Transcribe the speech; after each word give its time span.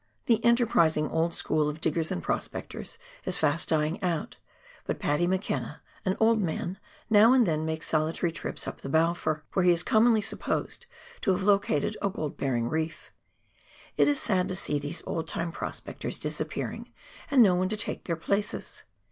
The 0.25 0.43
enterprising 0.43 1.11
old 1.11 1.35
school 1.35 1.69
of 1.69 1.79
diggers 1.79 2.11
and 2.11 2.23
prospectors 2.23 2.97
is 3.23 3.37
fast 3.37 3.69
dying 3.69 4.01
out, 4.01 4.37
but" 4.87 4.97
Paddy" 4.99 5.27
McKenna, 5.27 5.83
an 6.05 6.17
old 6.19 6.41
man, 6.41 6.79
now 7.11 7.33
and 7.33 7.45
then 7.45 7.67
makes 7.67 7.85
solitary 7.89 8.31
trips 8.31 8.67
up 8.67 8.81
the 8.81 8.89
Balfour, 8.89 9.45
where 9.53 9.63
he 9.63 9.69
is 9.71 9.83
commonly 9.83 10.19
supposed 10.21 10.87
to 11.21 11.29
have 11.33 11.43
located 11.43 11.97
a 12.01 12.09
gold 12.09 12.35
bearing 12.35 12.67
reef. 12.67 13.11
It 13.95 14.07
is 14.07 14.19
sad 14.19 14.47
to 14.47 14.55
see 14.55 14.79
these 14.79 15.03
old 15.05 15.27
time 15.27 15.51
prospectors 15.51 16.17
disappearing, 16.17 16.91
and 17.29 17.43
no 17.43 17.53
one 17.53 17.69
to 17.69 17.77
take 17.77 18.05
their 18.05 18.15
places. 18.15 18.81